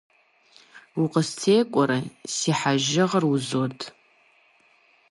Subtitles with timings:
[1.01, 1.99] УкъыстекӀуэрэ,-
[2.33, 3.79] си хьэжыгъэр узот.